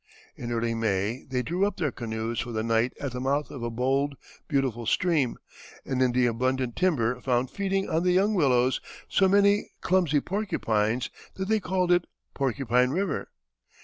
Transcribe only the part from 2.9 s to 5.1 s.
at the mouth of a bold, beautiful